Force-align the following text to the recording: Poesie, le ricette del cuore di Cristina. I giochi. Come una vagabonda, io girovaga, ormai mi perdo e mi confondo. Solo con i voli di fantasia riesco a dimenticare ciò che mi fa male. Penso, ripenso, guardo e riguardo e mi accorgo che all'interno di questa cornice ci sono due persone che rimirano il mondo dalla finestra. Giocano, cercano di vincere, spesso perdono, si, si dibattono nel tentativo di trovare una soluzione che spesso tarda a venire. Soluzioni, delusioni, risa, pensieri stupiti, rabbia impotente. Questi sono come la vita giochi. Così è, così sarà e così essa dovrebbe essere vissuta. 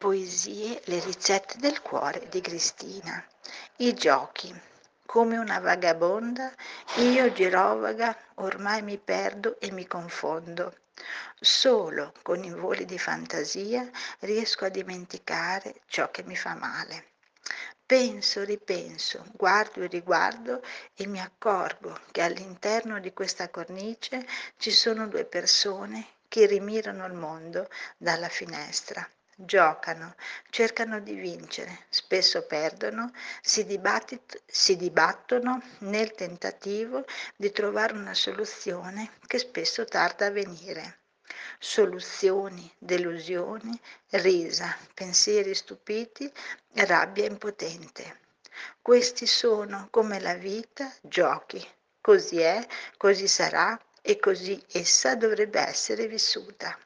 Poesie, 0.00 0.80
le 0.86 0.98
ricette 1.00 1.58
del 1.58 1.82
cuore 1.82 2.26
di 2.30 2.40
Cristina. 2.40 3.22
I 3.76 3.92
giochi. 3.92 4.50
Come 5.04 5.36
una 5.36 5.58
vagabonda, 5.58 6.54
io 7.00 7.30
girovaga, 7.32 8.16
ormai 8.36 8.80
mi 8.80 8.96
perdo 8.96 9.60
e 9.60 9.70
mi 9.70 9.86
confondo. 9.86 10.74
Solo 11.38 12.14
con 12.22 12.42
i 12.42 12.50
voli 12.50 12.86
di 12.86 12.98
fantasia 12.98 13.86
riesco 14.20 14.64
a 14.64 14.70
dimenticare 14.70 15.82
ciò 15.84 16.10
che 16.10 16.22
mi 16.22 16.34
fa 16.34 16.54
male. 16.54 17.08
Penso, 17.84 18.42
ripenso, 18.42 19.26
guardo 19.32 19.82
e 19.82 19.86
riguardo 19.86 20.62
e 20.94 21.06
mi 21.06 21.20
accorgo 21.20 21.94
che 22.10 22.22
all'interno 22.22 23.00
di 23.00 23.12
questa 23.12 23.50
cornice 23.50 24.26
ci 24.56 24.70
sono 24.70 25.06
due 25.08 25.26
persone 25.26 26.06
che 26.26 26.46
rimirano 26.46 27.04
il 27.04 27.12
mondo 27.12 27.68
dalla 27.98 28.30
finestra. 28.30 29.06
Giocano, 29.42 30.16
cercano 30.50 31.00
di 31.00 31.14
vincere, 31.14 31.86
spesso 31.88 32.44
perdono, 32.44 33.10
si, 33.40 33.80
si 34.44 34.76
dibattono 34.76 35.62
nel 35.78 36.12
tentativo 36.12 37.06
di 37.36 37.50
trovare 37.50 37.94
una 37.94 38.12
soluzione 38.12 39.12
che 39.26 39.38
spesso 39.38 39.86
tarda 39.86 40.26
a 40.26 40.30
venire. 40.30 40.98
Soluzioni, 41.58 42.70
delusioni, 42.76 43.80
risa, 44.10 44.76
pensieri 44.92 45.54
stupiti, 45.54 46.30
rabbia 46.74 47.24
impotente. 47.24 48.20
Questi 48.82 49.24
sono 49.24 49.88
come 49.90 50.20
la 50.20 50.34
vita 50.34 50.92
giochi. 51.00 51.66
Così 51.98 52.40
è, 52.40 52.66
così 52.98 53.26
sarà 53.26 53.78
e 54.02 54.18
così 54.18 54.62
essa 54.72 55.14
dovrebbe 55.14 55.60
essere 55.60 56.08
vissuta. 56.08 56.78